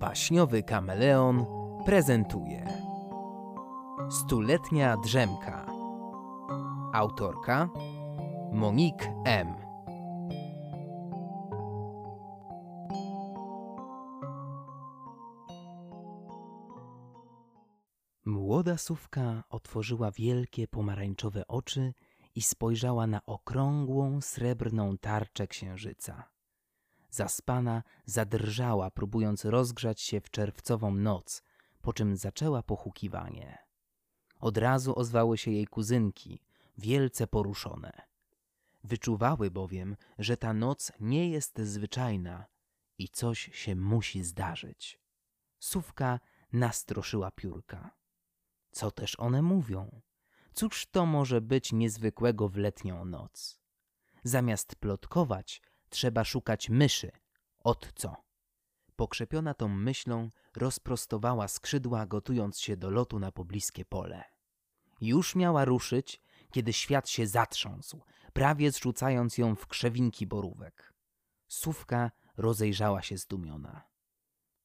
[0.00, 1.46] Baśniowy kameleon
[1.86, 2.66] prezentuje
[4.10, 5.66] Stuletnia drzemka
[6.92, 7.68] Autorka
[8.52, 9.54] Monique M.
[18.24, 21.94] Młoda sówka otworzyła wielkie pomarańczowe oczy
[22.34, 26.39] i spojrzała na okrągłą, srebrną tarczę księżyca.
[27.10, 31.42] Zaspana zadrżała, próbując rozgrzać się w czerwcową noc,
[31.82, 33.58] po czym zaczęła pochukiwanie.
[34.40, 36.42] Od razu ozwały się jej kuzynki,
[36.78, 37.92] wielce poruszone.
[38.84, 42.46] Wyczuwały bowiem, że ta noc nie jest zwyczajna
[42.98, 45.00] i coś się musi zdarzyć.
[45.58, 46.20] Sówka
[46.52, 47.90] nastroszyła piórka.
[48.70, 50.00] Co też one mówią?
[50.54, 53.60] Cóż to może być niezwykłego w letnią noc?
[54.24, 57.10] Zamiast plotkować, trzeba szukać myszy.
[57.64, 58.16] Od co?
[58.96, 64.24] Pokrzepiona tą myślą, rozprostowała skrzydła, gotując się do lotu na pobliskie pole.
[65.00, 66.20] Już miała ruszyć,
[66.52, 70.94] kiedy świat się zatrząsł, prawie zrzucając ją w krzewinki borówek.
[71.48, 73.82] Sówka rozejrzała się zdumiona.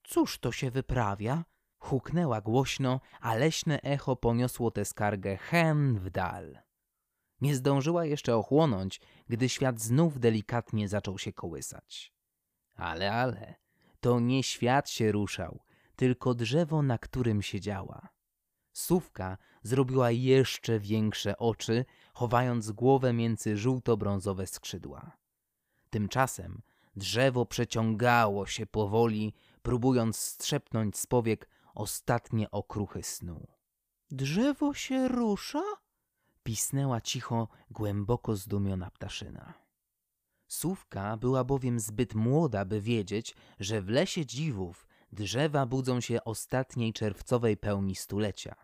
[0.03, 1.45] Cóż to się wyprawia?
[1.77, 6.64] Huknęła głośno, a leśne echo poniosło tę skargę hen w dal.
[7.41, 12.13] Nie zdążyła jeszcze ochłonąć, gdy świat znów delikatnie zaczął się kołysać.
[12.75, 13.55] Ale, ale,
[13.99, 15.59] to nie świat się ruszał,
[15.95, 18.09] tylko drzewo, na którym siedziała.
[18.73, 25.17] Sówka zrobiła jeszcze większe oczy, chowając głowę między żółto-brązowe skrzydła.
[25.89, 26.61] Tymczasem
[26.95, 33.47] drzewo przeciągało się powoli, próbując strzepnąć z powiek ostatnie okruchy snu.
[34.11, 35.63] Drzewo się rusza?
[36.45, 39.53] Pisnęła cicho, głęboko zdumiona ptaszyna.
[40.47, 46.93] Sówka była bowiem zbyt młoda, by wiedzieć, że w lesie dziwów drzewa budzą się ostatniej
[46.93, 48.55] czerwcowej pełni stulecia.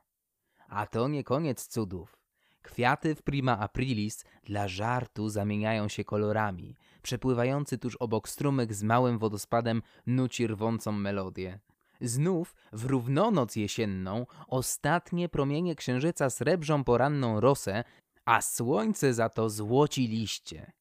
[0.67, 2.17] A to nie koniec cudów.
[2.61, 6.77] Kwiaty w prima aprilis dla żartu zamieniają się kolorami.
[7.01, 11.59] Przepływający tuż obok strumyk z małym wodospadem nuci rwącą melodię.
[12.01, 17.83] Znów w równonoc jesienną ostatnie promienie księżyca srebrzą poranną rosę,
[18.25, 20.71] a słońce za to złoci liście.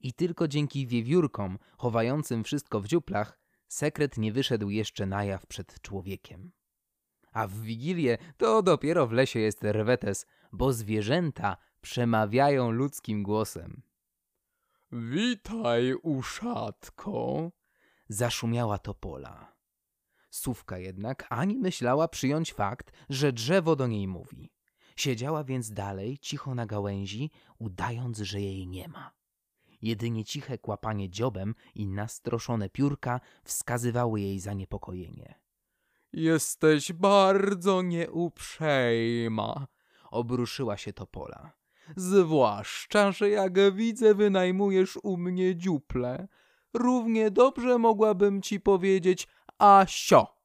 [0.00, 5.80] I tylko dzięki wiewiórkom chowającym wszystko w dziuplach sekret nie wyszedł jeszcze na jaw przed
[5.80, 6.52] człowiekiem.
[7.32, 13.82] A w Wigilię to dopiero w lesie jest rwetes, bo zwierzęta przemawiają ludzkim głosem.
[14.92, 17.50] Witaj, uszatko.
[18.08, 19.55] Zaszumiała topola.
[20.30, 24.52] Sówka jednak ani myślała przyjąć fakt, że drzewo do niej mówi.
[24.96, 29.12] Siedziała więc dalej, cicho na gałęzi, udając, że jej nie ma.
[29.82, 35.34] Jedynie ciche kłapanie dziobem i nastroszone piórka wskazywały jej zaniepokojenie.
[36.12, 39.66] Jesteś bardzo nieuprzejma,
[40.10, 41.52] Obruszyła się topola.
[41.96, 46.28] zwłaszcza, że jak widzę wynajmujesz u mnie dziuple.
[46.74, 49.28] Równie dobrze mogłabym ci powiedzieć
[49.58, 50.36] Asio.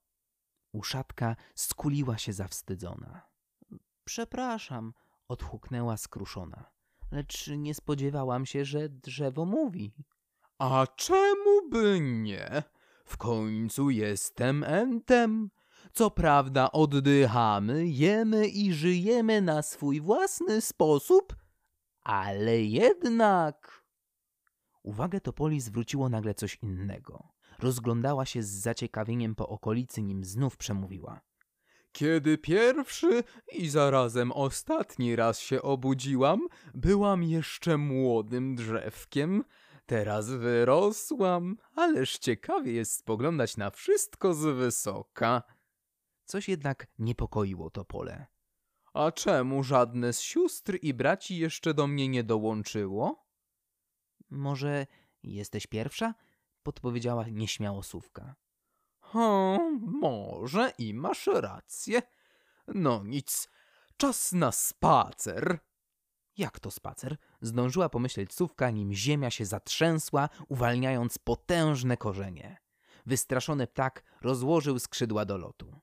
[0.72, 3.22] Uszatka skuliła się zawstydzona.
[4.03, 4.94] Przepraszam,
[5.27, 6.72] odhuknęła skruszona.
[7.11, 9.94] Lecz nie spodziewałam się, że drzewo mówi.
[10.57, 12.63] A czemu by nie?
[13.05, 15.49] W końcu jestem entem.
[15.93, 21.35] Co prawda oddychamy, jemy i żyjemy na swój własny sposób,
[22.03, 23.85] ale jednak...
[24.83, 27.30] Uwagę Topoli zwróciło nagle coś innego.
[27.61, 31.22] Rozglądała się z zaciekawieniem po okolicy, nim znów przemówiła.
[31.91, 39.44] Kiedy pierwszy i zarazem ostatni raz się obudziłam, byłam jeszcze młodym drzewkiem.
[39.85, 45.43] Teraz wyrosłam, ależ ciekawie jest spoglądać na wszystko z wysoka.
[46.25, 48.25] Coś jednak niepokoiło Topole.
[48.93, 53.25] A czemu żadne z sióstr i braci jeszcze do mnie nie dołączyło?
[54.29, 54.88] Może
[55.23, 56.13] jesteś pierwsza?
[56.63, 58.35] Podpowiedziała nieśmiało Sówka.
[59.02, 62.02] Hm, może i masz rację.
[62.67, 63.49] No nic,
[63.97, 65.59] czas na spacer.
[66.37, 67.17] Jak to spacer?
[67.41, 72.58] Zdążyła pomyśleć Sówka, nim ziemia się zatrzęsła, uwalniając potężne korzenie.
[73.05, 75.79] Wystraszony ptak rozłożył skrzydła do lotu.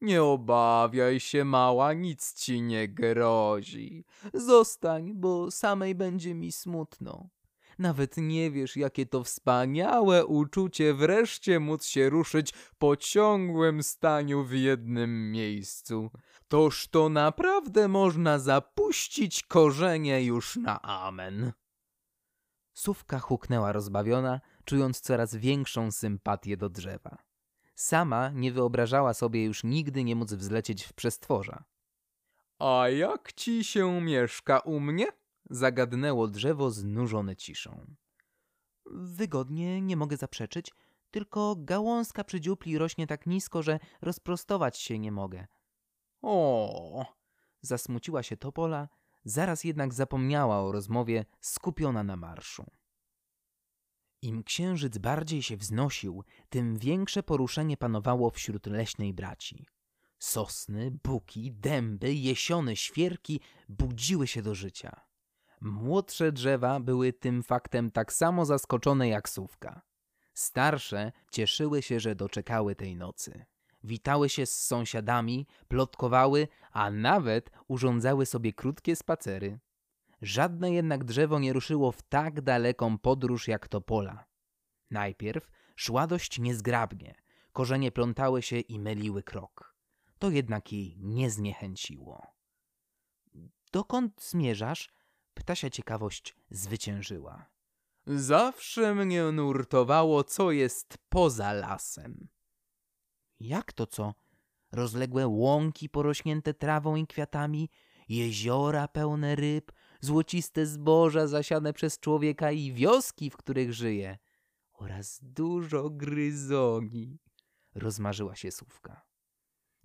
[0.00, 4.04] Nie obawiaj się, mała, nic ci nie grozi.
[4.34, 7.28] Zostań, bo samej będzie mi smutno.
[7.78, 14.52] Nawet nie wiesz, jakie to wspaniałe uczucie wreszcie móc się ruszyć po ciągłym staniu w
[14.52, 16.10] jednym miejscu.
[16.48, 21.52] Toż to naprawdę można zapuścić korzenie już na amen.
[22.74, 27.18] Sówka huknęła rozbawiona, czując coraz większą sympatię do drzewa.
[27.74, 31.64] Sama nie wyobrażała sobie już nigdy nie móc wzlecieć w przestworza.
[32.58, 35.06] A jak ci się mieszka u mnie?
[35.50, 37.94] Zagadnęło drzewo znużone ciszą.
[38.90, 40.72] Wygodnie, nie mogę zaprzeczyć,
[41.10, 45.46] tylko gałązka przy dziupli rośnie tak nisko, że rozprostować się nie mogę.
[46.22, 47.16] O,
[47.60, 48.88] Zasmuciła się Topola,
[49.24, 52.70] zaraz jednak zapomniała o rozmowie, skupiona na marszu.
[54.22, 59.66] Im księżyc bardziej się wznosił, tym większe poruszenie panowało wśród leśnej braci.
[60.18, 65.00] Sosny, buki, dęby, jesiony, świerki budziły się do życia.
[65.60, 69.82] Młodsze drzewa były tym faktem tak samo zaskoczone jak sówka.
[70.34, 73.44] Starsze cieszyły się, że doczekały tej nocy.
[73.84, 79.58] Witały się z sąsiadami, plotkowały, a nawet urządzały sobie krótkie spacery.
[80.22, 84.24] Żadne jednak drzewo nie ruszyło w tak daleką podróż jak topola.
[84.90, 87.14] Najpierw szła dość niezgrabnie,
[87.52, 89.76] korzenie plątały się i myliły krok.
[90.18, 92.26] To jednak jej nie zniechęciło.
[93.72, 94.95] Dokąd zmierzasz?
[95.36, 97.46] Ptasia ciekawość zwyciężyła.
[98.06, 102.28] zawsze mnie nurtowało, co jest poza lasem.
[103.40, 104.14] Jak to co?
[104.72, 107.70] Rozległe łąki porośnięte trawą i kwiatami,
[108.08, 114.18] jeziora pełne ryb, złociste zboża zasiane przez człowieka i wioski, w których żyje,
[114.72, 117.18] oraz dużo gryzoni,
[117.74, 119.06] rozmarzyła się Sówka.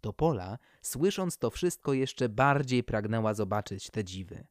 [0.01, 4.47] Topola, słysząc to wszystko, jeszcze bardziej pragnęła zobaczyć te dziwy.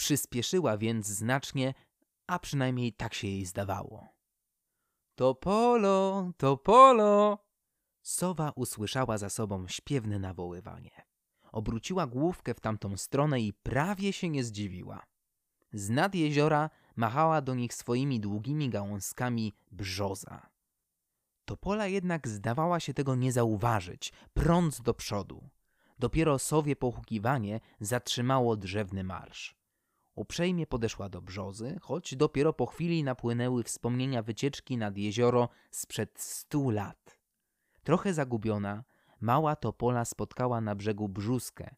[0.00, 1.74] Przyspieszyła więc znacznie,
[2.26, 4.08] a przynajmniej tak się jej zdawało.
[5.14, 7.38] Topolo, Topolo!
[8.02, 10.90] Sowa usłyszała za sobą śpiewne nawoływanie.
[11.52, 15.06] Obróciła główkę w tamtą stronę i prawie się nie zdziwiła.
[15.72, 20.50] Z nad jeziora machała do nich swoimi długimi gałązkami brzoza.
[21.44, 25.48] Topola jednak zdawała się tego nie zauważyć, prąc do przodu.
[25.98, 29.59] Dopiero sowie pochukiwanie zatrzymało drzewny marsz.
[30.14, 36.70] Uprzejmie podeszła do brzozy, choć dopiero po chwili napłynęły wspomnienia wycieczki nad jezioro sprzed stu
[36.70, 37.18] lat.
[37.82, 38.84] Trochę zagubiona,
[39.20, 41.74] mała topola spotkała na brzegu brzuskę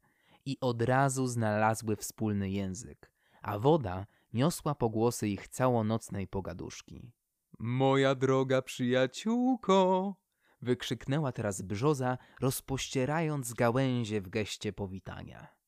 [0.46, 3.12] i od razu znalazły wspólny język,
[3.43, 7.12] a woda niosła pogłosy ich całonocnej pogaduszki.
[7.58, 10.14] Moja droga przyjaciółko!
[10.62, 15.62] Wykrzyknęła teraz brzoza, rozpościerając gałęzie w geście powitania.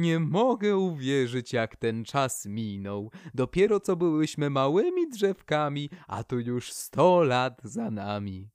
[0.00, 3.10] Nie mogę uwierzyć, jak ten czas minął.
[3.34, 8.50] Dopiero co byłyśmy małymi drzewkami, a tu już sto lat za nami.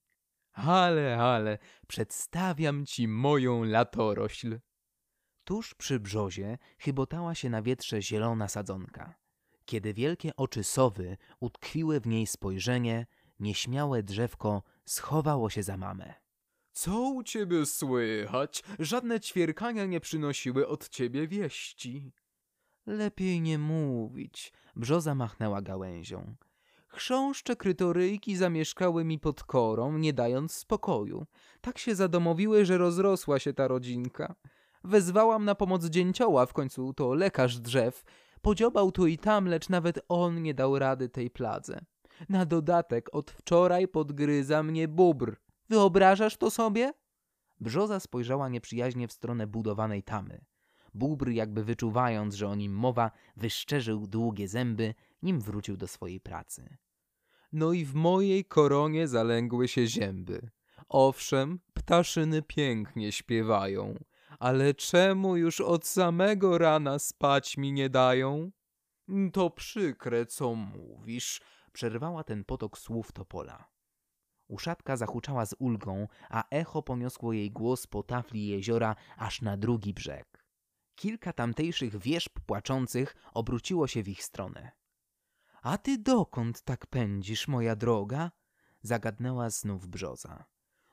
[0.53, 1.57] Ale, ale,
[1.87, 4.59] przedstawiam ci moją latorośl.
[5.43, 9.15] Tuż przy brzozie chybotała się na wietrze zielona sadzonka.
[9.65, 13.05] Kiedy wielkie oczy sowy utkwiły w niej spojrzenie,
[13.39, 16.24] nieśmiałe drzewko schowało się za mamę.
[16.75, 18.63] Co u ciebie słychać?
[18.79, 22.11] Żadne ćwierkania nie przynosiły od ciebie wieści.
[22.85, 26.35] Lepiej nie mówić, brzoza machnęła gałęzią.
[26.87, 31.25] Chrząszcze krytoryjki zamieszkały mi pod korą, nie dając spokoju.
[31.61, 34.35] Tak się zadomowiły, że rozrosła się ta rodzinka.
[34.83, 38.03] Wezwałam na pomoc dzięcioła, w końcu to lekarz drzew.
[38.41, 41.85] Podziobał tu i tam, lecz nawet on nie dał rady tej pladze.
[42.29, 45.44] Na dodatek od wczoraj podgryza mnie bóbr.
[45.69, 46.93] Wyobrażasz to sobie?
[47.59, 50.45] Brzoza spojrzała nieprzyjaźnie w stronę budowanej tamy.
[50.93, 56.77] Bóbr, jakby wyczuwając, że o nim mowa, wyszczerzył długie zęby, nim wrócił do swojej pracy.
[57.51, 60.49] No i w mojej koronie zalęgły się zięby.
[60.89, 63.95] Owszem, ptaszyny pięknie śpiewają,
[64.39, 68.51] ale czemu już od samego rana spać mi nie dają?
[69.33, 71.41] To przykre, co mówisz,
[71.73, 73.74] przerwała ten potok słów Topola.
[74.47, 79.93] Uszatka zahuczała z ulgą, a echo poniosło jej głos po tafli jeziora aż na drugi
[79.93, 80.45] brzeg.
[80.95, 84.71] Kilka tamtejszych wierzb płaczących obróciło się w ich stronę.
[85.61, 88.31] A ty dokąd tak pędzisz, moja droga?
[88.81, 90.45] zagadnęła znów brzoza.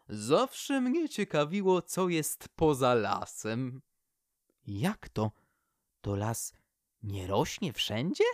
[0.09, 3.83] Zawsze mnie ciekawiło, co jest poza lasem.
[4.67, 5.31] Jak to?
[6.01, 6.53] To las
[7.03, 8.25] nie rośnie wszędzie?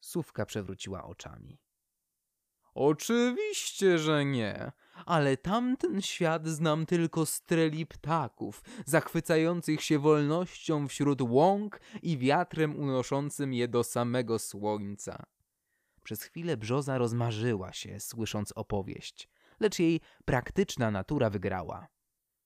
[0.00, 1.63] Sówka przewróciła oczami.
[2.74, 4.72] Oczywiście, że nie,
[5.06, 13.54] ale tamten świat znam tylko streli ptaków, zachwycających się wolnością wśród łąk i wiatrem unoszącym
[13.54, 15.26] je do samego słońca.
[16.02, 19.28] Przez chwilę brzoza rozmarzyła się, słysząc opowieść,
[19.60, 21.88] lecz jej praktyczna natura wygrała.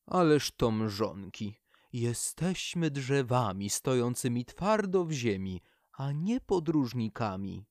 [0.06, 1.60] Ależ to mrzonki,
[1.92, 5.60] jesteśmy drzewami stojącymi twardo w ziemi,
[5.92, 7.66] a nie podróżnikami.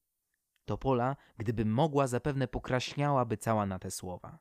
[0.67, 4.39] Topola, gdyby mogła, zapewne pokraśniałaby cała na te słowa.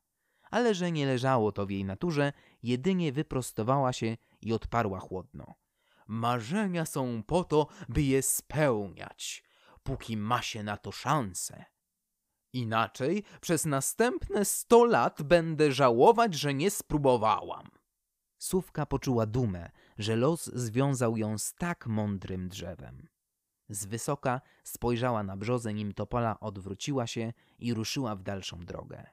[0.50, 5.54] ale że nie leżało to w jej naturze, jedynie wyprostowała się i odparła chłodno.
[6.06, 9.44] Marzenia są po to, by je spełniać,
[9.82, 11.64] póki ma się na to szansę.
[12.52, 17.70] Inaczej przez następne sto lat będę żałować, że nie spróbowałam.
[18.38, 23.08] Sówka poczuła dumę, że los związał ją z tak mądrym drzewem.
[23.68, 29.06] Z wysoka spojrzała na brzozę, nim topola odwróciła się i ruszyła w dalszą drogę.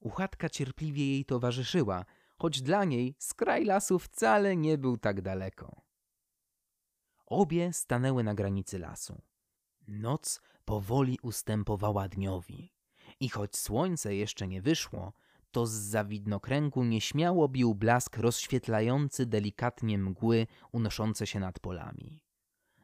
[0.00, 2.04] Uchatka cierpliwie jej towarzyszyła,
[2.36, 5.82] choć dla niej skraj lasu wcale nie był tak daleko.
[7.26, 9.22] Obie stanęły na granicy lasu.
[9.88, 12.72] Noc powoli ustępowała dniowi
[13.20, 15.12] i choć słońce jeszcze nie wyszło,
[15.50, 22.27] to z zawidnokręgu nieśmiało bił blask rozświetlający delikatnie mgły unoszące się nad polami.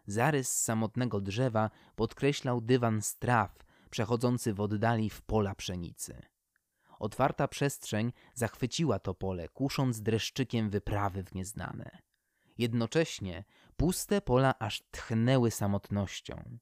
[0.07, 6.23] Zarys samotnego drzewa podkreślał dywan straw przechodzący w oddali w pola pszenicy.
[6.99, 11.99] Otwarta przestrzeń zachwyciła to pole, kusząc dreszczykiem wyprawy w nieznane.
[12.59, 13.45] Jednocześnie
[13.77, 16.59] puste pola aż tchnęły samotnością.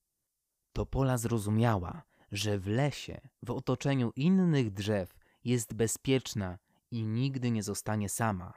[0.72, 6.58] To pola zrozumiała, że w lesie, w otoczeniu innych drzew, jest bezpieczna
[6.90, 8.52] i nigdy nie zostanie sama,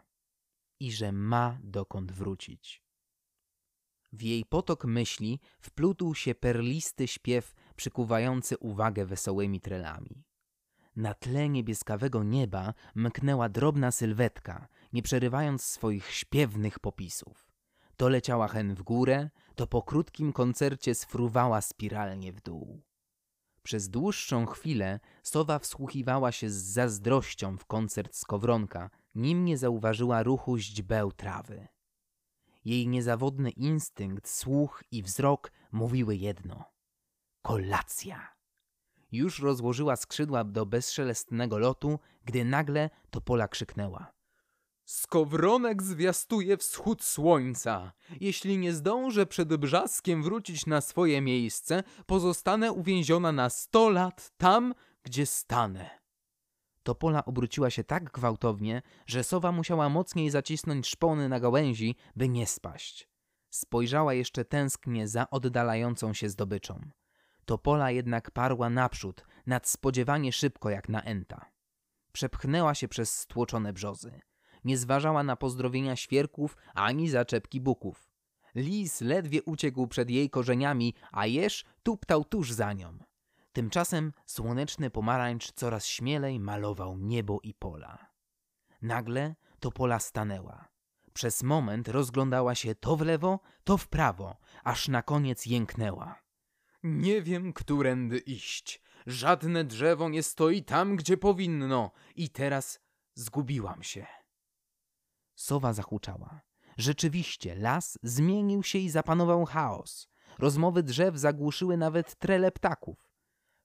[0.80, 2.85] i że ma dokąd wrócić.
[4.16, 10.24] W jej potok myśli wplótł się perlisty śpiew przykuwający uwagę wesołymi trelami.
[10.96, 17.52] Na tle niebieskawego nieba mknęła drobna sylwetka, nie przerywając swoich śpiewnych popisów.
[17.98, 22.82] To leciała hen w górę, to po krótkim koncercie sfruwała spiralnie w dół.
[23.64, 30.58] Przez dłuższą chwilę sowa wsłuchiwała się z zazdrością w koncert skowronka, nim nie zauważyła ruchu
[30.58, 31.68] źdźbeł trawy.
[32.66, 36.64] Jej niezawodny instynkt, słuch i wzrok mówiły jedno–
[37.48, 38.36] kolacja.
[39.12, 44.16] Już rozłożyła skrzydła do bezszelestnego lotu, gdy nagle Topola krzyknęła.
[44.86, 47.94] Skowronek zwiastuje wschód słońca.
[48.20, 54.74] Jeśli nie zdążę przed brzaskiem wrócić na swoje miejsce, pozostanę uwięziona na sto lat tam,
[55.04, 56.05] gdzie stanę.
[56.86, 62.48] Topola obróciła się tak gwałtownie, że sowa musiała mocniej zacisnąć szpony na gałęzi, by nie
[62.48, 63.10] spaść.
[63.50, 66.80] Spojrzała jeszcze tęsknie za oddalającą się zdobyczą.
[67.46, 71.46] Topola jednak parła naprzód, nadspodziewanie szybko jak na enta.
[72.12, 74.20] Przepchnęła się przez stłoczone brzozy.
[74.64, 78.10] Nie zważała na pozdrowienia świerków ani zaczepki buków.
[78.56, 82.98] Lis ledwie uciekł przed jej korzeniami, a jeż tuptał tuż za nią.
[83.56, 88.08] Tymczasem słoneczny pomarańcz coraz śmielej malował niebo i pola.
[88.82, 90.70] Nagle to pola stanęła.
[91.14, 96.22] Przez moment rozglądała się to w lewo, to w prawo, aż na koniec jęknęła.
[96.84, 98.82] Nie wiem, którędy iść.
[99.08, 102.80] Żadne drzewo nie stoi tam, gdzie powinno i teraz
[103.14, 104.06] zgubiłam się.
[105.36, 106.42] Sowa zahuczała.
[106.78, 110.08] Rzeczywiście, las zmienił się i zapanował chaos.
[110.40, 113.05] Rozmowy drzew zagłuszyły nawet trele ptaków.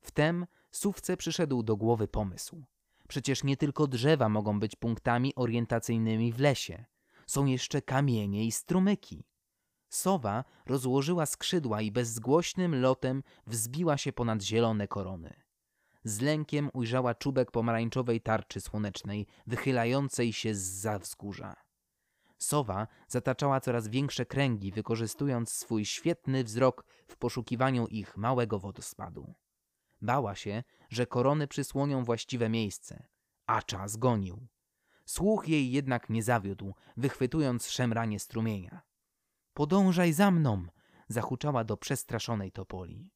[0.00, 2.64] Wtem Sówce przyszedł do głowy pomysł.
[3.08, 6.84] Przecież nie tylko drzewa mogą być punktami orientacyjnymi w lesie.
[7.26, 9.24] Są jeszcze kamienie i strumyki.
[9.88, 15.42] Sowa rozłożyła skrzydła i bezgłośnym lotem wzbiła się ponad zielone korony.
[16.04, 21.54] Z lękiem ujrzała czubek pomarańczowej tarczy słonecznej, wychylającej się z za wzgórza.
[22.38, 29.34] Sowa zataczała coraz większe kręgi, wykorzystując swój świetny wzrok w poszukiwaniu ich małego wodospadu.
[30.02, 33.06] Bała się, że korony przysłonią właściwe miejsce,
[33.46, 34.46] a czas gonił.
[35.04, 38.80] Słuch jej jednak nie zawiódł, wychwytując szemranie strumienia.
[39.54, 40.66] Podążaj za mną!
[41.08, 43.10] zahuczała do przestraszonej topoli.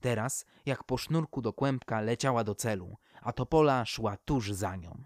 [0.00, 5.04] Teraz, jak po sznurku do kłębka, leciała do celu, a topola szła tuż za nią.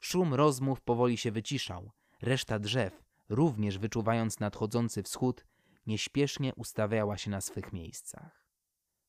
[0.00, 1.90] Szum rozmów powoli się wyciszał.
[2.22, 5.46] Reszta drzew, również wyczuwając nadchodzący wschód,
[5.86, 8.43] nieśpiesznie ustawiała się na swych miejscach.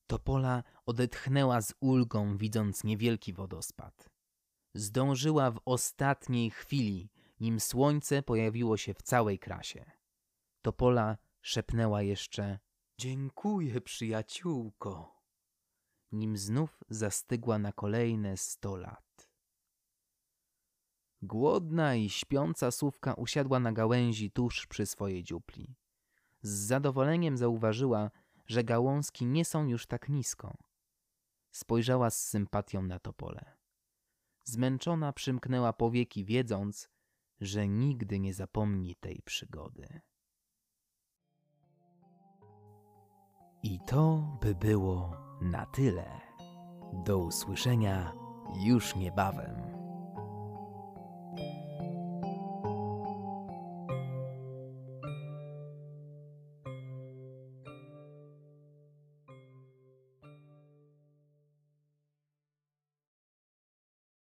[0.08, 4.10] Topola odetchnęła z ulgą, widząc niewielki wodospad.
[4.74, 7.10] Zdążyła w ostatniej chwili,
[7.40, 9.92] nim słońce pojawiło się w całej krasie.
[10.62, 12.60] Topola szepnęła jeszcze
[12.98, 15.22] Dziękuję, przyjaciółko,
[16.12, 19.30] nim znów zastygła na kolejne sto lat.
[21.22, 25.76] Głodna i śpiąca sówka usiadła na gałęzi tuż przy swojej dziupli.
[26.42, 28.12] Z zadowoleniem zauważyła,
[28.48, 30.58] że gałązki nie są już tak nisko.
[31.52, 33.58] Spojrzała z sympatią na topole.
[34.44, 36.90] Zmęczona przymknęła powieki, wiedząc,
[37.42, 40.02] że nigdy nie zapomni tej przygody.
[43.64, 46.22] I to by było na tyle.
[46.94, 48.14] Do usłyszenia
[48.64, 49.75] już niebawem.